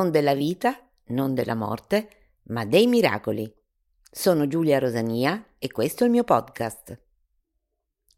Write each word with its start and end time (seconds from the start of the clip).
Non 0.00 0.10
della 0.10 0.32
vita, 0.32 0.80
non 1.08 1.34
della 1.34 1.54
morte, 1.54 2.08
ma 2.44 2.64
dei 2.64 2.86
miracoli. 2.86 3.54
Sono 4.10 4.46
Giulia 4.46 4.78
Rosania 4.78 5.48
e 5.58 5.70
questo 5.70 6.04
è 6.04 6.06
il 6.06 6.12
mio 6.12 6.24
podcast. 6.24 6.98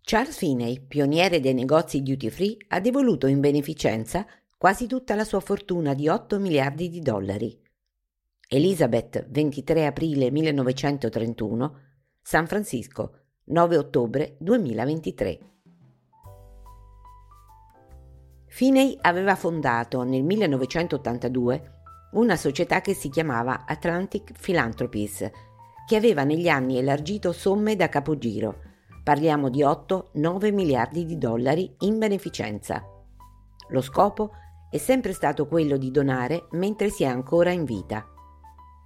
Charles 0.01 0.37
Finney, 0.37 0.79
pioniere 0.79 1.41
dei 1.41 1.55
negozi 1.55 2.01
duty 2.01 2.30
free, 2.30 2.56
ha 2.69 2.79
devoluto 2.79 3.27
in 3.27 3.41
beneficenza 3.41 4.25
quasi 4.56 4.87
tutta 4.87 5.16
la 5.16 5.25
sua 5.25 5.41
fortuna 5.41 5.92
di 5.92 6.06
8 6.06 6.39
miliardi 6.39 6.89
di 6.89 7.01
dollari. 7.01 7.61
Elizabeth, 8.48 9.27
23 9.28 9.84
aprile 9.84 10.30
1931, 10.30 11.80
San 12.23 12.47
Francisco, 12.47 13.23
9 13.47 13.77
ottobre 13.77 14.37
2023. 14.39 15.52
Finney 18.55 18.98
aveva 19.01 19.34
fondato 19.34 20.02
nel 20.02 20.23
1982 20.23 21.70
una 22.12 22.37
società 22.37 22.83
che 22.83 22.92
si 22.92 23.09
chiamava 23.09 23.65
Atlantic 23.65 24.38
Philanthropies, 24.38 25.30
che 25.87 25.97
aveva 25.97 26.23
negli 26.25 26.48
anni 26.48 26.77
elargito 26.77 27.33
somme 27.33 27.77
da 27.77 27.88
capogiro. 27.88 28.59
Parliamo 29.02 29.48
di 29.48 29.62
8-9 29.62 30.52
miliardi 30.52 31.06
di 31.06 31.16
dollari 31.16 31.75
in 31.78 31.98
beneficenza. 31.98 32.84
Lo 33.70 33.80
scopo 33.80 34.33
è 34.70 34.77
sempre 34.77 35.14
stato 35.14 35.47
quello 35.47 35.78
di 35.78 35.91
donare 35.91 36.48
mentre 36.50 36.91
si 36.91 37.05
è 37.05 37.06
ancora 37.06 37.53
in 37.53 37.64
vita. 37.64 38.06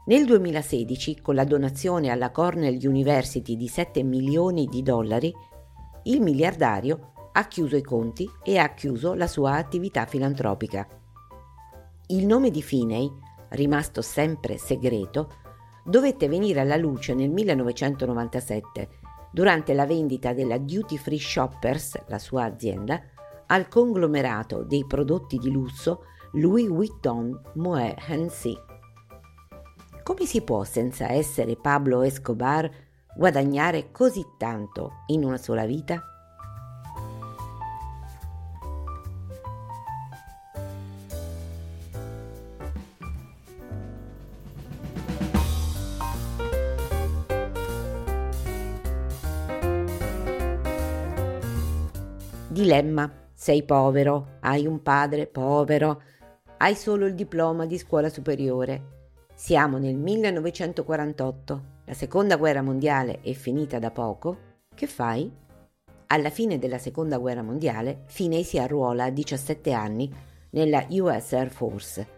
Nel 0.07 0.27
2016, 0.27 1.21
con 1.21 1.35
la 1.35 1.45
donazione 1.45 2.11
alla 2.11 2.31
Cornell 2.31 2.79
University 2.81 3.57
di 3.57 3.67
7 3.67 4.05
milioni 4.05 4.67
di 4.67 4.83
dollari, 4.83 5.35
il 6.05 6.21
miliardario 6.21 7.15
ha 7.37 7.47
chiuso 7.49 7.77
i 7.77 7.83
conti 7.83 8.31
e 8.43 8.57
ha 8.57 8.73
chiuso 8.73 9.13
la 9.13 9.27
sua 9.27 9.57
attività 9.57 10.07
filantropica. 10.07 10.89
Il 12.07 12.25
nome 12.25 12.51
di 12.51 12.63
Finney, 12.63 13.13
rimasto 13.51 14.01
sempre 14.01 14.57
segreto, 14.57 15.35
dovette 15.85 16.29
venire 16.29 16.61
alla 16.61 16.77
luce 16.77 17.13
nel 17.13 17.29
1997 17.29 18.89
durante 19.31 19.75
la 19.75 19.85
vendita 19.85 20.33
della 20.33 20.57
Duty 20.57 20.97
Free 20.97 21.19
Shoppers, 21.19 22.05
la 22.07 22.19
sua 22.19 22.45
azienda, 22.45 23.03
al 23.49 23.69
conglomerato 23.69 24.63
dei 24.63 24.87
prodotti 24.87 25.37
di 25.37 25.51
lusso 25.51 26.05
Louis 26.33 26.69
Vuitton 26.69 27.39
Moet 27.57 28.03
Hennessy. 28.09 28.57
Come 30.03 30.25
si 30.25 30.41
può, 30.41 30.65
senza 30.65 31.11
essere 31.11 31.57
Pablo 31.57 32.01
Escobar, 32.01 32.71
guadagnare 33.15 33.91
così 33.93 34.25
tanto 34.39 35.03
in 35.09 35.23
una 35.23 35.37
sola 35.37 35.67
vita? 35.67 36.16
Dilemma. 52.67 53.09
Sei 53.33 53.63
povero, 53.63 54.39
hai 54.41 54.67
un 54.67 54.83
padre 54.83 55.29
povero, 55.29 56.03
hai 56.57 56.75
solo 56.75 57.07
il 57.07 57.15
diploma 57.15 57.65
di 57.65 57.79
scuola 57.79 58.09
superiore. 58.09 59.21
Siamo 59.33 59.79
nel 59.79 59.95
1948, 59.95 61.63
la 61.85 61.95
seconda 61.95 62.37
guerra 62.37 62.63
mondiale 62.63 63.21
è 63.21 63.31
finita 63.35 63.79
da 63.79 63.93
poco. 63.93 64.39
Che 64.75 64.89
fai? 64.89 65.31
Alla 66.09 66.31
fine 66.31 66.59
della 66.59 66.79
seconda 66.79 67.19
guerra 67.19 67.43
mondiale, 67.43 68.03
Finney 68.07 68.43
si 68.43 68.59
arruola 68.59 69.05
a 69.05 69.11
17 69.11 69.71
anni 69.71 70.13
nella 70.51 70.85
US 70.91 71.35
Air 71.35 71.51
Force 71.51 72.09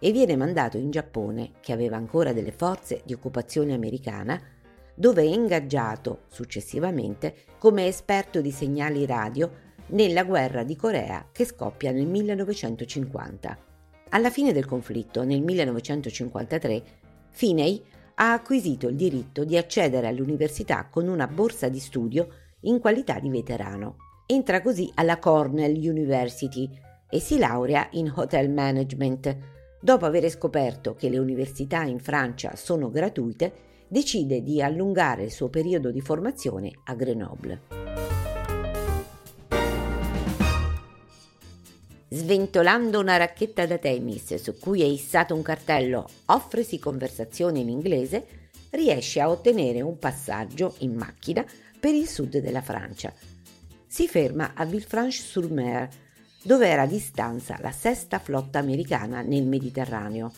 e 0.00 0.10
viene 0.10 0.34
mandato 0.34 0.76
in 0.76 0.90
Giappone, 0.90 1.52
che 1.60 1.72
aveva 1.72 1.94
ancora 1.94 2.32
delle 2.32 2.50
forze 2.50 3.02
di 3.04 3.12
occupazione 3.12 3.72
americana, 3.72 4.42
dove 4.92 5.22
è 5.22 5.26
ingaggiato 5.26 6.22
successivamente 6.26 7.34
come 7.58 7.86
esperto 7.86 8.40
di 8.40 8.50
segnali 8.50 9.06
radio 9.06 9.63
nella 9.88 10.24
guerra 10.24 10.62
di 10.62 10.76
Corea 10.76 11.28
che 11.30 11.44
scoppia 11.44 11.92
nel 11.92 12.06
1950. 12.06 13.58
Alla 14.10 14.30
fine 14.30 14.52
del 14.52 14.66
conflitto, 14.66 15.24
nel 15.24 15.42
1953, 15.42 16.82
Finney 17.30 17.82
ha 18.16 18.32
acquisito 18.32 18.88
il 18.88 18.96
diritto 18.96 19.44
di 19.44 19.56
accedere 19.56 20.06
all'università 20.06 20.86
con 20.88 21.08
una 21.08 21.26
borsa 21.26 21.68
di 21.68 21.80
studio 21.80 22.28
in 22.60 22.78
qualità 22.78 23.18
di 23.18 23.28
veterano. 23.28 23.96
Entra 24.26 24.62
così 24.62 24.90
alla 24.94 25.18
Cornell 25.18 25.76
University 25.76 26.70
e 27.10 27.20
si 27.20 27.38
laurea 27.38 27.88
in 27.92 28.12
Hotel 28.14 28.50
Management. 28.50 29.36
Dopo 29.80 30.06
aver 30.06 30.28
scoperto 30.30 30.94
che 30.94 31.08
le 31.08 31.18
università 31.18 31.82
in 31.82 31.98
Francia 31.98 32.56
sono 32.56 32.90
gratuite, 32.90 33.52
decide 33.88 34.42
di 34.42 34.62
allungare 34.62 35.24
il 35.24 35.30
suo 35.30 35.48
periodo 35.48 35.90
di 35.90 36.00
formazione 36.00 36.70
a 36.84 36.94
Grenoble. 36.94 38.33
Sventolando 42.14 43.00
una 43.00 43.16
racchetta 43.16 43.66
da 43.66 43.76
tennis 43.76 44.36
su 44.36 44.56
cui 44.56 44.82
è 44.82 44.84
issato 44.84 45.34
un 45.34 45.42
cartello 45.42 46.08
Offresi 46.26 46.78
conversazione 46.78 47.58
in 47.58 47.68
inglese, 47.68 48.24
riesce 48.70 49.20
a 49.20 49.28
ottenere 49.28 49.80
un 49.80 49.98
passaggio 49.98 50.76
in 50.78 50.94
macchina 50.94 51.44
per 51.80 51.92
il 51.92 52.06
sud 52.06 52.38
della 52.38 52.62
Francia. 52.62 53.12
Si 53.84 54.06
ferma 54.06 54.52
a 54.54 54.64
Villefranche-sur-Mer, 54.64 55.88
dove 56.44 56.68
era 56.68 56.86
di 56.86 57.00
stanza 57.00 57.58
la 57.60 57.72
sesta 57.72 58.20
flotta 58.20 58.60
americana 58.60 59.22
nel 59.22 59.44
Mediterraneo. 59.44 60.32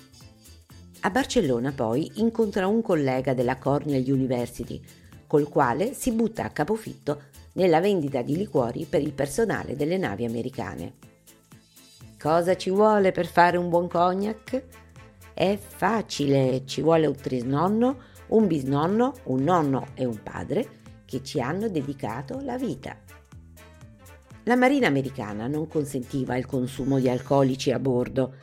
A 1.00 1.10
Barcellona 1.10 1.72
poi 1.72 2.10
incontra 2.14 2.66
un 2.68 2.80
collega 2.80 3.34
della 3.34 3.58
Cornell 3.58 4.10
University, 4.10 4.82
col 5.26 5.50
quale 5.50 5.92
si 5.92 6.10
butta 6.12 6.42
a 6.42 6.50
capofitto 6.50 7.24
nella 7.52 7.80
vendita 7.80 8.22
di 8.22 8.34
liquori 8.34 8.86
per 8.88 9.02
il 9.02 9.12
personale 9.12 9.76
delle 9.76 9.98
navi 9.98 10.24
americane. 10.24 11.15
Cosa 12.26 12.56
ci 12.56 12.70
vuole 12.70 13.12
per 13.12 13.24
fare 13.24 13.56
un 13.56 13.68
buon 13.68 13.86
cognac? 13.86 14.64
È 15.32 15.56
facile, 15.56 16.66
ci 16.66 16.82
vuole 16.82 17.06
un 17.06 17.14
trisnonno, 17.14 17.98
un 18.30 18.48
bisnonno, 18.48 19.12
un 19.26 19.44
nonno 19.44 19.86
e 19.94 20.04
un 20.04 20.20
padre 20.20 20.68
che 21.04 21.22
ci 21.22 21.40
hanno 21.40 21.68
dedicato 21.68 22.40
la 22.40 22.58
vita. 22.58 22.96
La 24.42 24.56
marina 24.56 24.88
americana 24.88 25.46
non 25.46 25.68
consentiva 25.68 26.36
il 26.36 26.46
consumo 26.46 26.98
di 26.98 27.08
alcolici 27.08 27.70
a 27.70 27.78
bordo, 27.78 28.34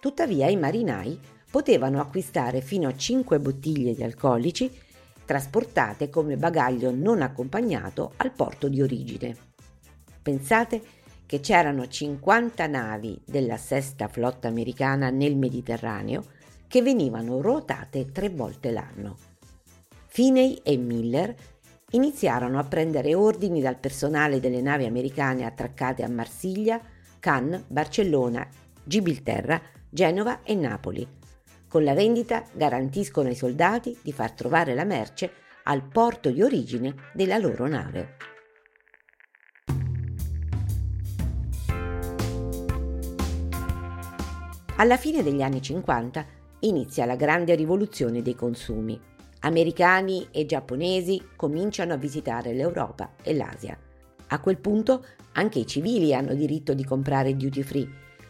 tuttavia 0.00 0.48
i 0.48 0.56
marinai 0.56 1.20
potevano 1.50 2.00
acquistare 2.00 2.62
fino 2.62 2.88
a 2.88 2.96
5 2.96 3.38
bottiglie 3.40 3.94
di 3.94 4.02
alcolici 4.02 4.74
trasportate 5.26 6.08
come 6.08 6.38
bagaglio 6.38 6.90
non 6.92 7.20
accompagnato 7.20 8.12
al 8.16 8.32
porto 8.32 8.68
di 8.68 8.80
origine. 8.80 9.36
Pensate 10.22 10.82
che 11.28 11.40
c'erano 11.40 11.86
50 11.86 12.66
navi 12.68 13.20
della 13.22 13.58
sesta 13.58 14.08
flotta 14.08 14.48
americana 14.48 15.10
nel 15.10 15.36
Mediterraneo 15.36 16.24
che 16.66 16.80
venivano 16.80 17.42
ruotate 17.42 18.10
tre 18.10 18.30
volte 18.30 18.70
l'anno. 18.70 19.18
Finney 20.06 20.58
e 20.62 20.78
Miller 20.78 21.34
iniziarono 21.90 22.58
a 22.58 22.64
prendere 22.64 23.14
ordini 23.14 23.60
dal 23.60 23.76
personale 23.76 24.40
delle 24.40 24.62
navi 24.62 24.86
americane 24.86 25.44
attraccate 25.44 26.02
a 26.02 26.08
Marsiglia, 26.08 26.80
Cannes, 27.20 27.64
Barcellona, 27.66 28.48
Gibilterra, 28.82 29.60
Genova 29.86 30.42
e 30.42 30.54
Napoli. 30.54 31.06
Con 31.68 31.84
la 31.84 31.92
vendita 31.92 32.42
garantiscono 32.54 33.28
ai 33.28 33.34
soldati 33.34 33.98
di 34.00 34.12
far 34.14 34.32
trovare 34.32 34.74
la 34.74 34.84
merce 34.84 35.30
al 35.64 35.82
porto 35.82 36.30
di 36.30 36.40
origine 36.40 36.94
della 37.12 37.36
loro 37.36 37.68
nave. 37.68 38.16
Alla 44.80 44.96
fine 44.96 45.24
degli 45.24 45.42
anni 45.42 45.60
50 45.60 46.24
inizia 46.60 47.04
la 47.04 47.16
grande 47.16 47.56
rivoluzione 47.56 48.22
dei 48.22 48.36
consumi. 48.36 48.98
Americani 49.40 50.28
e 50.30 50.46
giapponesi 50.46 51.20
cominciano 51.34 51.94
a 51.94 51.96
visitare 51.96 52.54
l'Europa 52.54 53.14
e 53.20 53.34
l'Asia. 53.34 53.76
A 54.28 54.40
quel 54.40 54.58
punto 54.58 55.04
anche 55.32 55.58
i 55.58 55.66
civili 55.66 56.14
hanno 56.14 56.32
diritto 56.32 56.74
di 56.74 56.84
comprare 56.84 57.36
duty 57.36 57.62
free. 57.62 57.88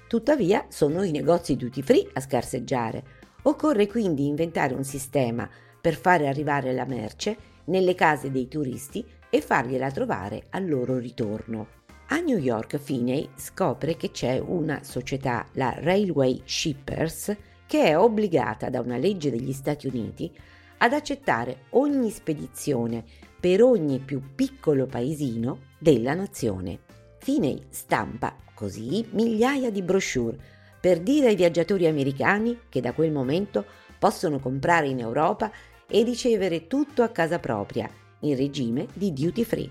Tuttavia 0.08 0.64
sono 0.70 1.02
i 1.02 1.10
negozi 1.10 1.54
duty 1.54 1.82
free 1.82 2.08
a 2.14 2.20
scarseggiare. 2.20 3.04
Occorre 3.42 3.86
quindi 3.86 4.26
inventare 4.26 4.72
un 4.72 4.84
sistema 4.84 5.46
per 5.78 5.96
fare 5.96 6.28
arrivare 6.28 6.72
la 6.72 6.86
merce 6.86 7.36
nelle 7.64 7.94
case 7.94 8.30
dei 8.30 8.48
turisti 8.48 9.04
e 9.28 9.42
fargliela 9.42 9.90
trovare 9.90 10.44
al 10.48 10.66
loro 10.66 10.96
ritorno. 10.96 11.77
A 12.10 12.20
New 12.20 12.38
York 12.38 12.78
Finney 12.78 13.28
scopre 13.34 13.96
che 13.96 14.10
c'è 14.10 14.38
una 14.38 14.82
società, 14.82 15.46
la 15.52 15.74
Railway 15.78 16.40
Shippers, 16.42 17.36
che 17.66 17.84
è 17.84 17.98
obbligata 17.98 18.70
da 18.70 18.80
una 18.80 18.96
legge 18.96 19.30
degli 19.30 19.52
Stati 19.52 19.86
Uniti 19.88 20.32
ad 20.78 20.94
accettare 20.94 21.64
ogni 21.70 22.10
spedizione 22.10 23.04
per 23.38 23.62
ogni 23.62 23.98
più 23.98 24.22
piccolo 24.34 24.86
paesino 24.86 25.58
della 25.78 26.14
nazione. 26.14 26.78
Finney 27.18 27.66
stampa 27.68 28.34
così 28.54 29.06
migliaia 29.10 29.70
di 29.70 29.82
brochure 29.82 30.38
per 30.80 31.00
dire 31.00 31.26
ai 31.26 31.36
viaggiatori 31.36 31.86
americani 31.86 32.60
che 32.70 32.80
da 32.80 32.94
quel 32.94 33.12
momento 33.12 33.66
possono 33.98 34.38
comprare 34.38 34.88
in 34.88 35.00
Europa 35.00 35.52
e 35.86 36.02
ricevere 36.04 36.68
tutto 36.68 37.02
a 37.02 37.08
casa 37.08 37.38
propria, 37.38 37.90
in 38.20 38.34
regime 38.34 38.86
di 38.94 39.12
duty 39.12 39.44
free. 39.44 39.70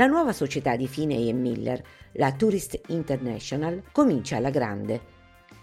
La 0.00 0.06
nuova 0.06 0.32
società 0.32 0.76
di 0.76 0.88
Finney 0.88 1.28
e 1.28 1.34
Miller, 1.34 1.84
la 2.12 2.32
Tourist 2.32 2.80
International, 2.86 3.82
comincia 3.92 4.38
alla 4.38 4.48
grande. 4.48 4.98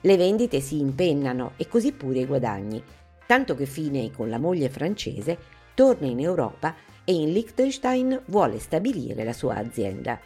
Le 0.02 0.16
vendite 0.16 0.60
si 0.60 0.80
impennano 0.80 1.54
e 1.58 1.68
così 1.68 1.92
pure 1.92 2.20
i 2.20 2.26
guadagni, 2.28 2.80
tanto 3.26 3.56
che 3.56 3.66
Finney 3.66 4.12
con 4.12 4.30
la 4.30 4.38
moglie 4.38 4.70
francese 4.70 5.40
torna 5.74 6.06
in 6.06 6.20
Europa 6.20 6.76
e 7.04 7.14
in 7.14 7.32
Liechtenstein 7.32 8.22
vuole 8.28 8.60
stabilire 8.60 9.24
la 9.24 9.34
sua 9.34 9.56
azienda. 9.56 10.20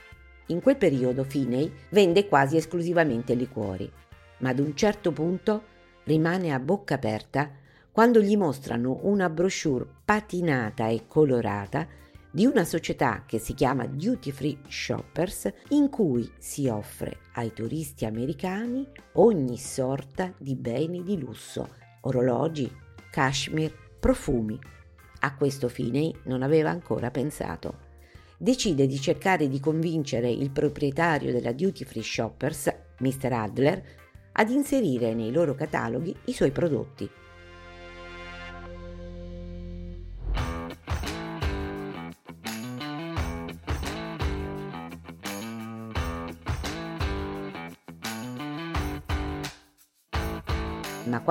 In 0.47 0.61
quel 0.61 0.75
periodo 0.75 1.23
Finney 1.23 1.71
vende 1.91 2.27
quasi 2.27 2.57
esclusivamente 2.57 3.33
liquori, 3.33 3.89
ma 4.39 4.49
ad 4.49 4.59
un 4.59 4.75
certo 4.75 5.13
punto 5.13 5.63
rimane 6.03 6.51
a 6.51 6.59
bocca 6.59 6.95
aperta 6.95 7.49
quando 7.89 8.19
gli 8.19 8.35
mostrano 8.35 8.99
una 9.03 9.29
brochure 9.29 9.87
patinata 10.03 10.87
e 10.87 11.03
colorata 11.07 11.87
di 12.31 12.45
una 12.45 12.63
società 12.63 13.23
che 13.25 13.39
si 13.39 13.53
chiama 13.53 13.85
Duty 13.85 14.31
Free 14.31 14.57
Shoppers 14.67 15.51
in 15.69 15.89
cui 15.89 16.31
si 16.37 16.67
offre 16.67 17.19
ai 17.33 17.51
turisti 17.53 18.05
americani 18.05 18.87
ogni 19.13 19.57
sorta 19.57 20.33
di 20.37 20.55
beni 20.55 21.03
di 21.03 21.19
lusso, 21.19 21.75
orologi, 22.01 22.71
cashmere, 23.11 23.73
profumi. 23.99 24.57
A 25.23 25.35
questo 25.35 25.67
Finney 25.67 26.15
non 26.23 26.41
aveva 26.41 26.69
ancora 26.69 27.11
pensato. 27.11 27.89
Decide 28.37 28.87
di 28.87 28.99
cercare 28.99 29.47
di 29.47 29.59
convincere 29.59 30.31
il 30.31 30.49
proprietario 30.49 31.31
della 31.31 31.51
Duty 31.51 31.83
Free 31.83 32.01
Shoppers, 32.01 32.73
Mr. 32.99 33.33
Adler, 33.33 33.83
ad 34.31 34.49
inserire 34.49 35.13
nei 35.13 35.31
loro 35.31 35.53
cataloghi 35.53 36.15
i 36.25 36.33
suoi 36.33 36.51
prodotti. 36.51 37.07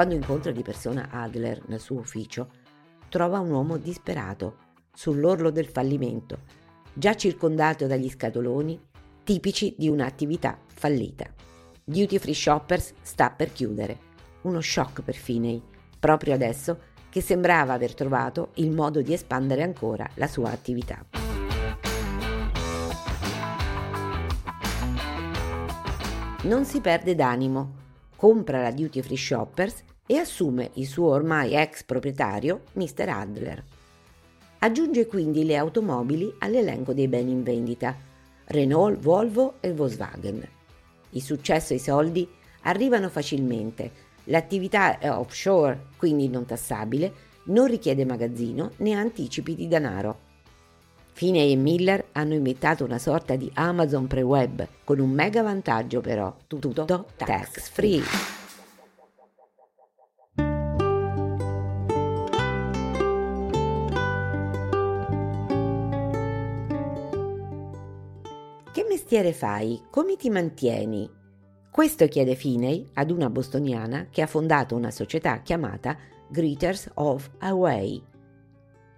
Quando 0.00 0.16
incontra 0.16 0.50
di 0.50 0.62
persona 0.62 1.08
Adler 1.10 1.60
nel 1.66 1.78
suo 1.78 1.98
ufficio, 1.98 2.48
trova 3.10 3.38
un 3.38 3.50
uomo 3.50 3.76
disperato, 3.76 4.56
sull'orlo 4.94 5.50
del 5.50 5.66
fallimento, 5.66 6.38
già 6.94 7.14
circondato 7.14 7.86
dagli 7.86 8.08
scatoloni 8.08 8.80
tipici 9.22 9.74
di 9.76 9.90
un'attività 9.90 10.58
fallita. 10.68 11.26
Duty 11.84 12.16
Free 12.16 12.32
Shoppers 12.32 12.94
sta 13.02 13.28
per 13.28 13.52
chiudere. 13.52 13.98
Uno 14.44 14.62
shock 14.62 15.02
per 15.02 15.16
Finney, 15.16 15.62
proprio 15.98 16.32
adesso 16.32 16.78
che 17.10 17.20
sembrava 17.20 17.74
aver 17.74 17.92
trovato 17.92 18.52
il 18.54 18.70
modo 18.70 19.02
di 19.02 19.12
espandere 19.12 19.62
ancora 19.62 20.08
la 20.14 20.28
sua 20.28 20.50
attività. 20.50 21.04
Non 26.44 26.64
si 26.64 26.80
perde 26.80 27.14
d'animo 27.14 27.80
compra 28.20 28.60
la 28.60 28.70
Duty 28.70 29.00
Free 29.00 29.16
Shoppers 29.16 29.82
e 30.10 30.16
assume 30.16 30.70
il 30.74 30.88
suo 30.88 31.10
ormai 31.10 31.54
ex 31.54 31.84
proprietario, 31.84 32.62
Mr. 32.72 33.08
Adler. 33.10 33.62
Aggiunge 34.58 35.06
quindi 35.06 35.44
le 35.44 35.56
automobili 35.56 36.34
all'elenco 36.40 36.92
dei 36.92 37.06
beni 37.06 37.30
in 37.30 37.44
vendita, 37.44 37.96
Renault, 38.46 38.98
Volvo 38.98 39.58
e 39.60 39.72
Volkswagen. 39.72 40.44
Il 41.10 41.22
successo 41.22 41.74
e 41.74 41.76
i 41.76 41.78
soldi 41.78 42.28
arrivano 42.62 43.08
facilmente, 43.08 43.92
l'attività 44.24 44.98
è 44.98 45.08
offshore, 45.08 45.90
quindi 45.96 46.28
non 46.28 46.44
tassabile, 46.44 47.12
non 47.44 47.68
richiede 47.68 48.04
magazzino 48.04 48.72
né 48.78 48.94
anticipi 48.94 49.54
di 49.54 49.68
denaro. 49.68 50.18
Finney 51.12 51.52
e 51.52 51.56
Miller 51.56 52.06
hanno 52.12 52.34
inventato 52.34 52.82
una 52.84 52.98
sorta 52.98 53.36
di 53.36 53.48
Amazon 53.54 54.08
pre-web, 54.08 54.66
con 54.82 54.98
un 54.98 55.10
mega 55.10 55.42
vantaggio 55.42 56.00
però, 56.00 56.34
tutto 56.48 57.06
tax 57.16 57.70
free. 57.70 58.39
Mestiere 69.10 69.36
fai? 69.36 69.82
Come 69.90 70.14
ti 70.14 70.30
mantieni? 70.30 71.10
Questo 71.68 72.06
chiede 72.06 72.36
Finney 72.36 72.90
ad 72.94 73.10
una 73.10 73.28
bostoniana 73.28 74.06
che 74.08 74.22
ha 74.22 74.28
fondato 74.28 74.76
una 74.76 74.92
società 74.92 75.40
chiamata 75.40 75.98
Greeters 76.28 76.92
of 76.94 77.28
Hawaii 77.38 78.00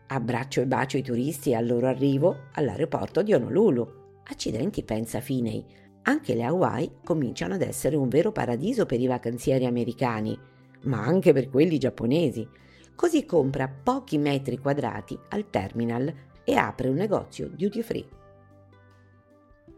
Abbraccio 0.08 0.60
e 0.60 0.66
bacio 0.66 0.98
i 0.98 1.02
turisti 1.02 1.54
al 1.54 1.66
loro 1.66 1.86
arrivo 1.86 2.48
all'aeroporto 2.52 3.22
di 3.22 3.32
Honolulu. 3.32 3.88
Accidenti, 4.24 4.82
pensa 4.82 5.20
Finney. 5.20 5.64
Anche 6.02 6.34
le 6.34 6.42
Hawaii 6.42 6.96
cominciano 7.02 7.54
ad 7.54 7.62
essere 7.62 7.96
un 7.96 8.10
vero 8.10 8.32
paradiso 8.32 8.84
per 8.84 9.00
i 9.00 9.06
vacanzieri 9.06 9.64
americani, 9.64 10.38
ma 10.82 11.00
anche 11.00 11.32
per 11.32 11.48
quelli 11.48 11.78
giapponesi. 11.78 12.46
Così 12.94 13.24
compra 13.24 13.66
pochi 13.66 14.18
metri 14.18 14.58
quadrati 14.58 15.18
al 15.30 15.48
terminal 15.48 16.12
e 16.44 16.54
apre 16.54 16.90
un 16.90 16.96
negozio 16.96 17.48
duty 17.48 17.80
free. 17.80 18.20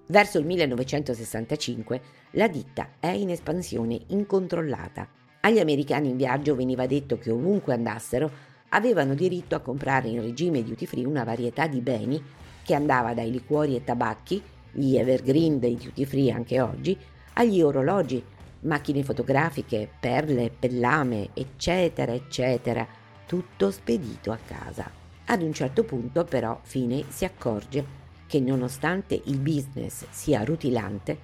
Verso 0.06 0.39
il 0.39 0.45
1965 0.45 2.01
la 2.33 2.47
ditta 2.49 2.91
è 3.01 3.09
in 3.09 3.31
espansione 3.31 4.01
incontrollata. 4.09 5.09
Agli 5.41 5.59
americani 5.59 6.11
in 6.11 6.17
viaggio 6.17 6.55
veniva 6.55 6.87
detto 6.87 7.19
che 7.19 7.31
ovunque 7.31 7.73
andassero 7.73 8.31
avevano 8.71 9.15
diritto 9.15 9.55
a 9.55 9.61
comprare 9.61 10.09
in 10.09 10.21
regime 10.21 10.62
duty 10.62 10.85
free 10.85 11.06
una 11.06 11.25
varietà 11.25 11.67
di 11.67 11.81
beni 11.81 12.23
che 12.62 12.75
andava 12.75 13.15
dai 13.15 13.31
liquori 13.31 13.77
e 13.77 13.85
tabacchi, 13.85 14.43
gli 14.73 14.96
evergreen 14.96 15.58
dei 15.58 15.77
duty 15.77 16.05
free 16.05 16.32
anche 16.32 16.61
oggi, 16.61 16.96
agli 17.34 17.61
orologi, 17.61 18.23
macchine 18.61 19.03
fotografiche, 19.03 19.89
perle, 20.01 20.51
pellame, 20.51 21.31
eccetera, 21.34 22.13
eccetera, 22.13 22.87
tutto 23.27 23.70
spedito 23.70 24.32
a 24.32 24.39
casa. 24.44 24.91
Ad 25.27 25.43
un 25.43 25.53
certo 25.53 25.84
punto 25.84 26.25
però 26.25 26.58
Finney 26.63 27.05
si 27.08 27.25
accorge 27.25 28.03
che 28.34 28.41
nonostante 28.41 29.20
il 29.26 29.38
business 29.38 30.06
sia 30.10 30.43
rutilante, 30.43 31.17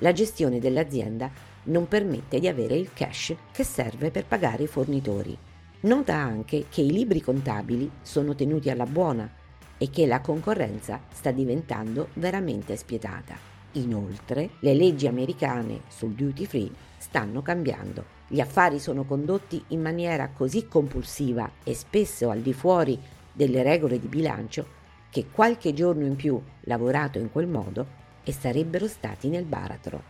la 0.00 0.12
gestione 0.12 0.58
dell'azienda 0.58 1.30
non 1.64 1.88
permette 1.88 2.38
di 2.38 2.46
avere 2.46 2.76
il 2.76 2.92
cash 2.92 3.34
che 3.50 3.64
serve 3.64 4.10
per 4.10 4.26
pagare 4.26 4.64
i 4.64 4.66
fornitori. 4.66 5.34
Nota 5.80 6.14
anche 6.16 6.66
che 6.68 6.82
i 6.82 6.90
libri 6.90 7.22
contabili 7.22 7.90
sono 8.02 8.34
tenuti 8.34 8.68
alla 8.68 8.84
buona 8.84 9.32
e 9.78 9.88
che 9.88 10.04
la 10.04 10.20
concorrenza 10.20 11.00
sta 11.10 11.30
diventando 11.30 12.08
veramente 12.14 12.76
spietata. 12.76 13.34
Inoltre, 13.72 14.50
le 14.58 14.74
leggi 14.74 15.06
americane 15.06 15.84
sul 15.88 16.12
duty 16.12 16.44
free 16.44 16.70
stanno 16.98 17.40
cambiando. 17.40 18.04
Gli 18.26 18.40
affari 18.40 18.78
sono 18.78 19.04
condotti 19.04 19.64
in 19.68 19.80
maniera 19.80 20.28
così 20.28 20.68
compulsiva 20.68 21.50
e 21.64 21.72
spesso 21.72 22.28
al 22.28 22.40
di 22.40 22.52
fuori 22.52 23.00
delle 23.32 23.62
regole 23.62 23.98
di 23.98 24.06
bilancio 24.06 24.76
che 25.10 25.26
qualche 25.30 25.72
giorno 25.72 26.04
in 26.04 26.16
più 26.16 26.40
lavorato 26.62 27.18
in 27.18 27.30
quel 27.30 27.46
modo 27.46 27.86
e 28.24 28.32
sarebbero 28.32 28.86
stati 28.86 29.28
nel 29.28 29.44
baratro. 29.44 30.02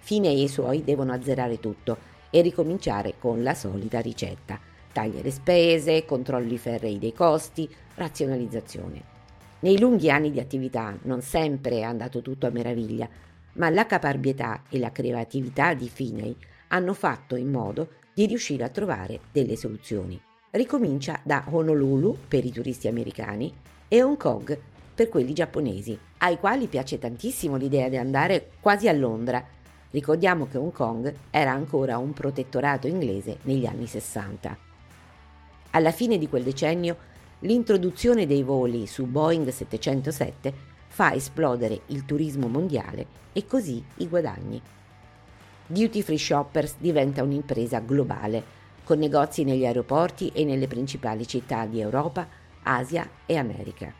Fine 0.00 0.28
e 0.28 0.42
i 0.42 0.48
suoi 0.48 0.84
devono 0.84 1.12
azzerare 1.12 1.60
tutto 1.60 1.96
e 2.30 2.40
ricominciare 2.40 3.14
con 3.18 3.42
la 3.42 3.54
solita 3.54 4.00
ricetta 4.00 4.70
taglie 4.92 5.22
le 5.22 5.30
spese, 5.30 6.04
controlli 6.04 6.58
ferrei 6.58 6.98
dei 6.98 7.12
costi, 7.12 7.68
razionalizzazione. 7.94 9.10
Nei 9.60 9.78
lunghi 9.78 10.10
anni 10.10 10.30
di 10.30 10.38
attività 10.38 10.96
non 11.02 11.22
sempre 11.22 11.78
è 11.78 11.82
andato 11.82 12.20
tutto 12.20 12.46
a 12.46 12.50
meraviglia, 12.50 13.08
ma 13.54 13.70
la 13.70 13.86
caparbietà 13.86 14.62
e 14.68 14.78
la 14.78 14.92
creatività 14.92 15.74
di 15.74 15.88
Finney 15.88 16.36
hanno 16.68 16.94
fatto 16.94 17.36
in 17.36 17.50
modo 17.50 17.88
di 18.14 18.26
riuscire 18.26 18.64
a 18.64 18.68
trovare 18.68 19.20
delle 19.32 19.56
soluzioni. 19.56 20.20
Ricomincia 20.50 21.20
da 21.22 21.44
Honolulu 21.48 22.16
per 22.28 22.44
i 22.44 22.52
turisti 22.52 22.88
americani 22.88 23.52
e 23.92 24.02
Hong 24.02 24.16
Kong 24.16 24.58
per 24.94 25.10
quelli 25.10 25.34
giapponesi, 25.34 25.98
ai 26.18 26.38
quali 26.38 26.66
piace 26.66 26.98
tantissimo 26.98 27.56
l'idea 27.56 27.90
di 27.90 27.98
andare 27.98 28.52
quasi 28.58 28.88
a 28.88 28.92
Londra. 28.92 29.44
Ricordiamo 29.90 30.46
che 30.46 30.56
Hong 30.56 30.72
Kong 30.72 31.14
era 31.28 31.50
ancora 31.50 31.98
un 31.98 32.14
protettorato 32.14 32.86
inglese 32.86 33.36
negli 33.42 33.66
anni 33.66 33.86
60. 33.86 34.56
Alla 35.72 35.90
fine 35.90 36.16
di 36.16 36.26
quel 36.26 36.42
decennio, 36.42 36.96
l'introduzione 37.40 38.26
dei 38.26 38.42
voli 38.42 38.86
su 38.86 39.04
Boeing 39.04 39.46
707 39.50 40.54
fa 40.86 41.12
esplodere 41.12 41.82
il 41.88 42.06
turismo 42.06 42.48
mondiale 42.48 43.06
e 43.34 43.44
così 43.44 43.84
i 43.96 44.08
guadagni. 44.08 44.58
Duty 45.66 46.00
Free 46.00 46.16
Shoppers 46.16 46.76
diventa 46.78 47.22
un'impresa 47.22 47.80
globale, 47.80 48.42
con 48.84 48.98
negozi 48.98 49.44
negli 49.44 49.66
aeroporti 49.66 50.30
e 50.32 50.46
nelle 50.46 50.66
principali 50.66 51.26
città 51.26 51.66
di 51.66 51.78
Europa, 51.78 52.40
Asia 52.62 53.08
e 53.26 53.36
America. 53.36 53.92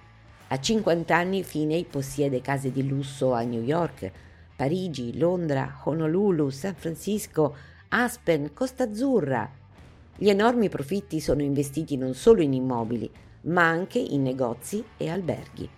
A 0.48 0.60
50 0.60 1.16
anni 1.16 1.42
Finney 1.42 1.84
possiede 1.84 2.40
case 2.40 2.70
di 2.70 2.86
lusso 2.86 3.32
a 3.32 3.42
New 3.42 3.62
York, 3.62 4.10
Parigi, 4.54 5.16
Londra, 5.16 5.80
Honolulu, 5.84 6.50
San 6.50 6.74
Francisco, 6.74 7.56
Aspen, 7.88 8.52
Costa 8.52 8.84
Azzurra. 8.84 9.50
Gli 10.16 10.28
enormi 10.28 10.68
profitti 10.68 11.20
sono 11.20 11.42
investiti 11.42 11.96
non 11.96 12.14
solo 12.14 12.42
in 12.42 12.52
immobili, 12.52 13.10
ma 13.42 13.66
anche 13.66 13.98
in 13.98 14.22
negozi 14.22 14.84
e 14.96 15.08
alberghi. 15.08 15.68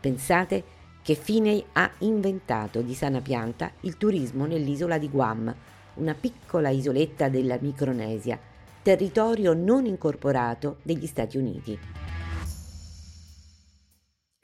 Pensate 0.00 0.64
che 1.02 1.14
Finney 1.14 1.64
ha 1.72 1.90
inventato 1.98 2.80
di 2.82 2.94
sana 2.94 3.20
pianta 3.20 3.70
il 3.80 3.96
turismo 3.96 4.46
nell'isola 4.46 4.98
di 4.98 5.08
Guam, 5.08 5.54
una 5.94 6.14
piccola 6.14 6.70
isoletta 6.70 7.28
della 7.28 7.58
Micronesia, 7.60 8.38
territorio 8.82 9.52
non 9.52 9.86
incorporato 9.86 10.78
degli 10.82 11.06
Stati 11.06 11.36
Uniti. 11.36 11.78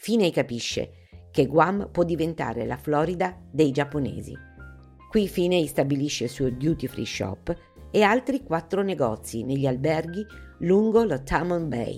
Finney 0.04 0.30
capisce 0.30 0.90
che 1.30 1.46
Guam 1.46 1.88
può 1.90 2.04
diventare 2.04 2.66
la 2.66 2.76
Florida 2.76 3.40
dei 3.50 3.70
giapponesi. 3.70 4.36
Qui 5.08 5.26
Finney 5.26 5.66
stabilisce 5.66 6.24
il 6.24 6.30
suo 6.30 6.50
duty 6.50 6.86
free 6.88 7.06
shop 7.06 7.56
e 7.90 8.02
altri 8.02 8.42
quattro 8.42 8.82
negozi 8.82 9.44
negli 9.44 9.66
alberghi 9.66 10.22
lungo 10.58 11.04
lo 11.04 11.22
Tamon 11.22 11.70
Bay. 11.70 11.96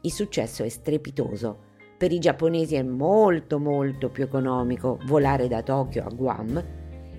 Il 0.00 0.10
successo 0.10 0.62
è 0.62 0.70
strepitoso. 0.70 1.64
Per 1.98 2.10
i 2.12 2.18
giapponesi 2.18 2.76
è 2.76 2.82
molto 2.82 3.58
molto 3.58 4.08
più 4.08 4.24
economico 4.24 4.98
volare 5.04 5.48
da 5.48 5.62
Tokyo 5.62 6.06
a 6.06 6.08
Guam 6.08 6.56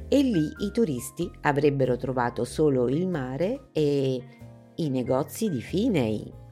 e 0.07 0.21
lì 0.23 0.51
i 0.57 0.71
turisti 0.73 1.29
avrebbero 1.41 1.97
trovato 1.97 2.45
solo 2.45 2.89
il 2.89 3.07
mare 3.07 3.67
e 3.73 4.23
i 4.73 4.89
negozi 4.89 5.51
di 5.51 5.61
Finney. 5.61 6.47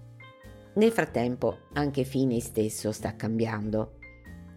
Nel 0.78 0.92
frattempo 0.92 1.62
anche 1.74 2.04
Finney 2.04 2.40
stesso 2.40 2.92
sta 2.92 3.16
cambiando. 3.16 3.94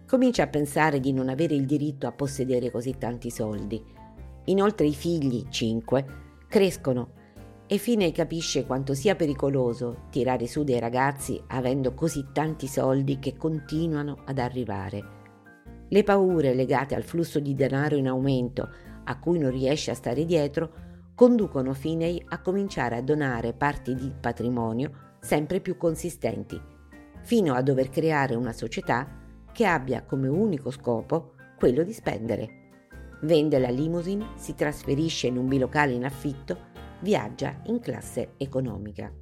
Comincia 0.05 0.43
a 0.43 0.47
pensare 0.47 0.99
di 0.99 1.13
non 1.13 1.29
avere 1.29 1.55
il 1.55 1.65
diritto 1.65 2.05
a 2.05 2.11
possedere 2.11 2.69
così 2.69 2.95
tanti 2.99 3.31
soldi. 3.31 3.83
Inoltre 4.45 4.85
i 4.85 4.93
figli, 4.93 5.47
cinque, 5.49 6.05
crescono 6.47 7.13
e 7.65 7.79
Finney 7.79 8.11
capisce 8.11 8.67
quanto 8.67 8.93
sia 8.93 9.15
pericoloso 9.15 10.03
tirare 10.11 10.45
su 10.45 10.63
dei 10.63 10.77
ragazzi 10.77 11.41
avendo 11.47 11.95
così 11.95 12.27
tanti 12.31 12.67
soldi 12.67 13.17
che 13.17 13.35
continuano 13.35 14.21
ad 14.25 14.37
arrivare. 14.37 15.03
Le 15.89 16.03
paure 16.03 16.53
legate 16.53 16.93
al 16.93 17.03
flusso 17.03 17.39
di 17.39 17.55
denaro 17.55 17.95
in 17.95 18.07
aumento 18.07 18.69
a 19.05 19.17
cui 19.17 19.39
non 19.39 19.49
riesce 19.49 19.89
a 19.89 19.95
stare 19.95 20.25
dietro 20.25 20.71
conducono 21.15 21.73
Finney 21.73 22.23
a 22.27 22.39
cominciare 22.41 22.95
a 22.95 23.01
donare 23.01 23.53
parti 23.53 23.95
di 23.95 24.13
patrimonio 24.21 25.09
sempre 25.21 25.61
più 25.61 25.77
consistenti, 25.77 26.59
fino 27.21 27.53
a 27.53 27.61
dover 27.61 27.89
creare 27.89 28.35
una 28.35 28.51
società 28.51 29.19
che 29.53 29.65
abbia 29.65 30.03
come 30.03 30.27
unico 30.27 30.71
scopo 30.71 31.33
quello 31.57 31.83
di 31.83 31.93
spendere. 31.93 32.59
Vende 33.21 33.59
la 33.59 33.69
limousine, 33.69 34.29
si 34.35 34.55
trasferisce 34.55 35.27
in 35.27 35.37
un 35.37 35.47
bilocale 35.47 35.93
in 35.93 36.05
affitto, 36.05 36.69
viaggia 37.01 37.61
in 37.65 37.79
classe 37.79 38.33
economica. 38.37 39.13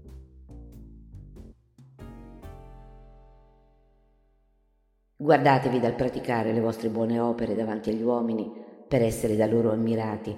Guardatevi 5.17 5.81
dal 5.81 5.95
praticare 5.95 6.53
le 6.53 6.61
vostre 6.61 6.87
buone 6.87 7.19
opere 7.19 7.53
davanti 7.53 7.89
agli 7.89 8.01
uomini 8.01 8.49
per 8.87 9.01
essere 9.01 9.35
da 9.35 9.47
loro 9.47 9.73
ammirati, 9.73 10.35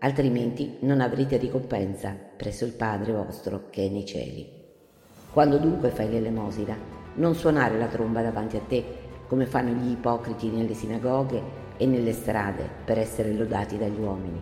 altrimenti 0.00 0.78
non 0.80 1.00
avrete 1.00 1.36
ricompensa 1.36 2.16
presso 2.36 2.64
il 2.64 2.72
Padre 2.72 3.12
vostro 3.12 3.70
che 3.70 3.86
è 3.86 3.88
nei 3.88 4.04
cieli. 4.04 4.63
Quando 5.34 5.58
dunque 5.58 5.90
fai 5.90 6.08
l'elemosina, 6.08 6.76
non 7.14 7.34
suonare 7.34 7.76
la 7.76 7.88
tromba 7.88 8.22
davanti 8.22 8.56
a 8.56 8.60
te, 8.60 8.84
come 9.26 9.46
fanno 9.46 9.72
gli 9.72 9.90
ipocriti 9.90 10.48
nelle 10.48 10.74
sinagoghe 10.74 11.42
e 11.76 11.86
nelle 11.86 12.12
strade 12.12 12.70
per 12.84 13.00
essere 13.00 13.32
lodati 13.32 13.76
dagli 13.76 13.98
uomini. 13.98 14.40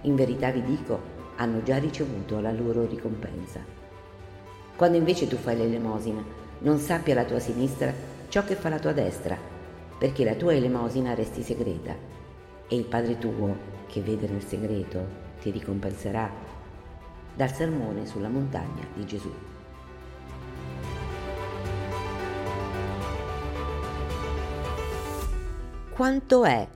In 0.00 0.16
verità 0.16 0.50
vi 0.50 0.64
dico, 0.64 0.98
hanno 1.36 1.62
già 1.62 1.78
ricevuto 1.78 2.40
la 2.40 2.50
loro 2.50 2.84
ricompensa. 2.84 3.60
Quando 4.74 4.96
invece 4.96 5.28
tu 5.28 5.36
fai 5.36 5.56
l'elemosina, 5.56 6.20
non 6.62 6.78
sappia 6.78 7.14
la 7.14 7.24
tua 7.24 7.38
sinistra 7.38 7.92
ciò 8.26 8.42
che 8.42 8.56
fa 8.56 8.68
la 8.68 8.80
tua 8.80 8.92
destra, 8.92 9.38
perché 9.96 10.24
la 10.24 10.34
tua 10.34 10.52
elemosina 10.52 11.14
resti 11.14 11.42
segreta 11.42 11.94
e 12.66 12.74
il 12.74 12.86
Padre 12.86 13.18
tuo, 13.18 13.56
che 13.86 14.00
vede 14.00 14.26
nel 14.26 14.42
segreto, 14.42 15.06
ti 15.40 15.52
ricompenserà. 15.52 16.28
Dal 17.36 17.52
sermone 17.52 18.04
sulla 18.04 18.28
montagna 18.28 18.82
di 18.94 19.06
Gesù. 19.06 19.30
Quanto 25.94 26.44
è 26.44 26.68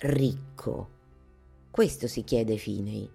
ricco? 0.00 0.88
Questo 1.70 2.06
si 2.06 2.24
chiede 2.24 2.58
Finney. 2.58 3.08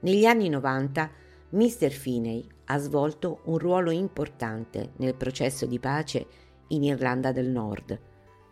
Negli 0.00 0.26
anni 0.26 0.50
90 0.50 1.10
Mr. 1.48 1.88
Finney 1.88 2.46
ha 2.66 2.76
svolto 2.76 3.40
un 3.44 3.56
ruolo 3.56 3.90
importante 3.90 4.90
nel 4.96 5.14
processo 5.14 5.64
di 5.64 5.78
pace 5.78 6.26
in 6.68 6.84
Irlanda 6.84 7.32
del 7.32 7.48
Nord. 7.48 7.98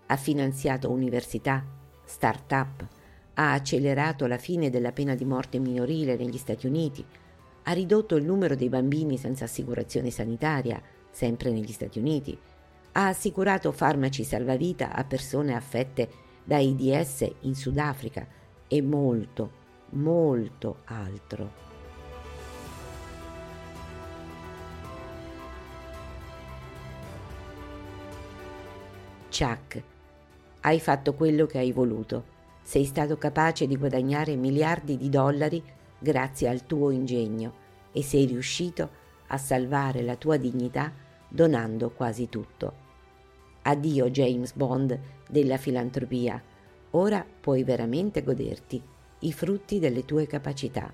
Ha 0.06 0.16
finanziato 0.16 0.90
università, 0.90 1.62
start-up, 2.06 2.88
ha 3.34 3.52
accelerato 3.52 4.26
la 4.26 4.38
fine 4.38 4.70
della 4.70 4.92
pena 4.92 5.14
di 5.14 5.26
morte 5.26 5.58
minorile 5.58 6.16
negli 6.16 6.38
Stati 6.38 6.66
Uniti, 6.66 7.04
ha 7.64 7.72
ridotto 7.72 8.16
il 8.16 8.24
numero 8.24 8.56
dei 8.56 8.70
bambini 8.70 9.18
senza 9.18 9.44
assicurazione 9.44 10.08
sanitaria, 10.08 10.80
sempre 11.10 11.50
negli 11.50 11.72
Stati 11.72 11.98
Uniti, 11.98 12.38
ha 12.92 13.06
assicurato 13.06 13.72
farmaci 13.72 14.22
salvavita 14.22 14.92
a 14.92 15.04
persone 15.04 15.54
affette 15.54 16.10
da 16.44 16.56
AIDS 16.56 17.30
in 17.40 17.54
Sudafrica 17.54 18.26
e 18.68 18.82
molto, 18.82 19.50
molto 19.90 20.80
altro. 20.84 21.60
Chuck, 29.30 29.82
hai 30.60 30.78
fatto 30.78 31.14
quello 31.14 31.46
che 31.46 31.58
hai 31.58 31.72
voluto. 31.72 32.30
Sei 32.62 32.84
stato 32.84 33.16
capace 33.16 33.66
di 33.66 33.76
guadagnare 33.76 34.36
miliardi 34.36 34.98
di 34.98 35.08
dollari 35.08 35.62
grazie 35.98 36.48
al 36.48 36.66
tuo 36.66 36.90
ingegno 36.90 37.60
e 37.92 38.02
sei 38.02 38.26
riuscito 38.26 39.00
a 39.28 39.38
salvare 39.38 40.02
la 40.02 40.16
tua 40.16 40.36
dignità 40.36 40.92
donando 41.28 41.90
quasi 41.90 42.28
tutto. 42.28 42.81
Addio 43.62 44.10
James 44.10 44.52
Bond 44.54 44.98
della 45.28 45.56
filantropia, 45.56 46.42
ora 46.90 47.24
puoi 47.40 47.62
veramente 47.62 48.22
goderti 48.22 48.82
i 49.20 49.32
frutti 49.32 49.78
delle 49.78 50.04
tue 50.04 50.26
capacità. 50.26 50.92